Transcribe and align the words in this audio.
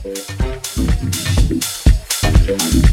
Thank 0.00 0.28
you. 2.74 2.87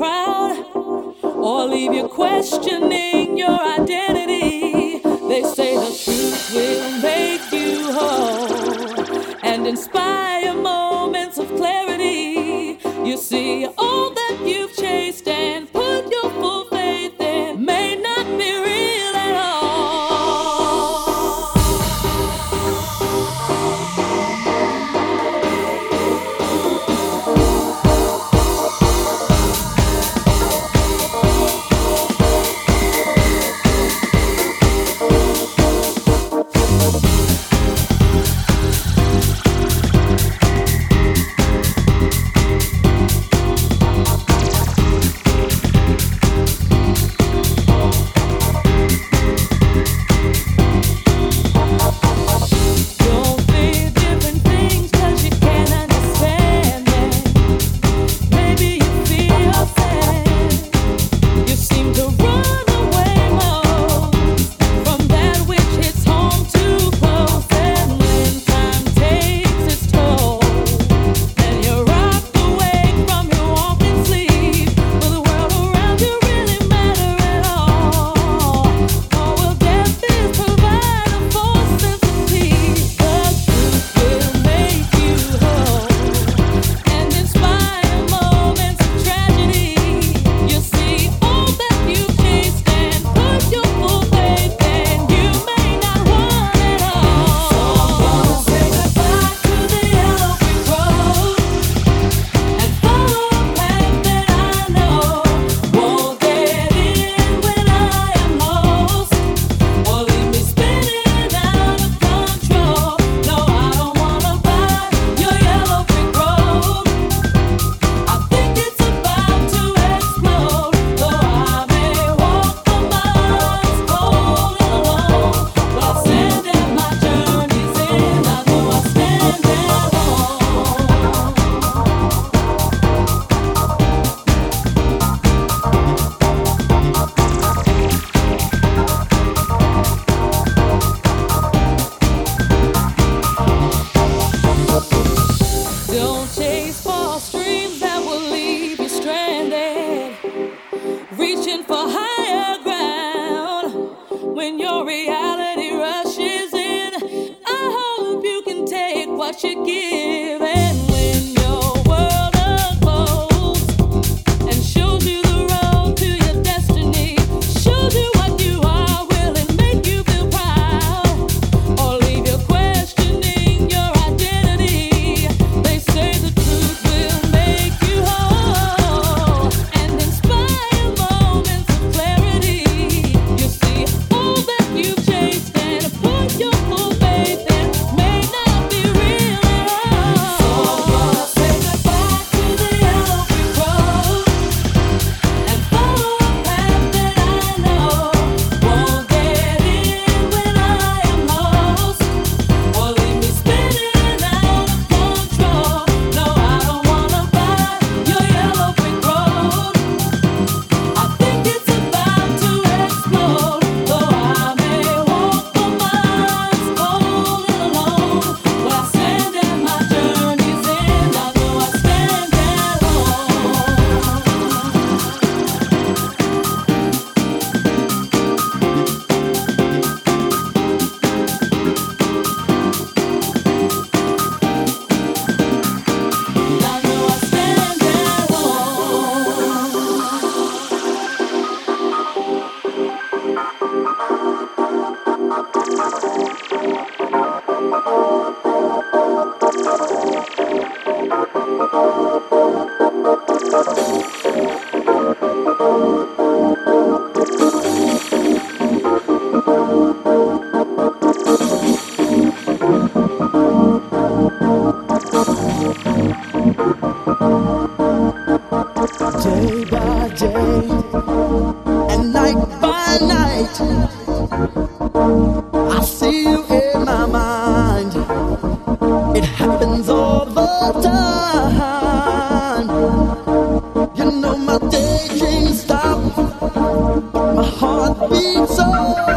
proud 0.00 1.14
or 1.22 1.66
leave 1.66 1.92
you 1.92 2.08
questioning 2.08 3.36
your 3.36 3.50
identity. 3.50 4.98
They 5.28 5.42
say 5.42 5.76
the 5.76 5.92
truth 6.02 6.54
will 6.54 7.02
make 7.02 7.52
you 7.52 7.92
whole 7.92 9.36
and 9.42 9.66
inspire. 9.66 10.39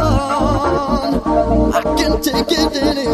On. 0.00 1.72
I 1.74 1.82
can't 1.96 2.22
take 2.22 2.50
it 2.50 2.76
anymore. 2.76 3.13